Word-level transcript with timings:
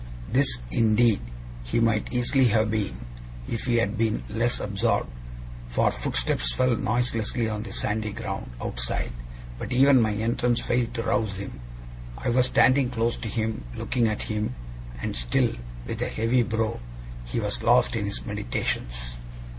This, 0.31 0.57
indeed, 0.71 1.19
he 1.61 1.79
might 1.79 2.11
easily 2.11 2.45
have 2.47 2.71
been 2.71 3.05
if 3.47 3.65
he 3.65 3.75
had 3.75 3.99
been 3.99 4.23
less 4.29 4.59
absorbed, 4.59 5.11
for 5.69 5.91
footsteps 5.91 6.51
fell 6.53 6.75
noiselessly 6.75 7.47
on 7.47 7.61
the 7.61 7.71
sandy 7.71 8.11
ground 8.11 8.49
outside; 8.59 9.11
but 9.59 9.71
even 9.71 10.01
my 10.01 10.15
entrance 10.15 10.59
failed 10.59 10.95
to 10.95 11.03
rouse 11.03 11.37
him. 11.37 11.59
I 12.17 12.29
was 12.29 12.47
standing 12.47 12.89
close 12.89 13.15
to 13.17 13.27
him, 13.29 13.63
looking 13.75 14.07
at 14.07 14.23
him; 14.23 14.55
and 15.03 15.15
still, 15.15 15.53
with 15.85 16.01
a 16.01 16.09
heavy 16.09 16.41
brow, 16.41 16.79
he 17.23 17.39
was 17.39 17.61
lost 17.61 17.95
in 17.95 18.07
his 18.07 18.25
meditations. 18.25 19.17